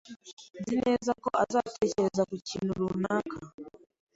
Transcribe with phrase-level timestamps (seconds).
[0.61, 3.37] Nzi neza ko azatekereza ku kintu runaka.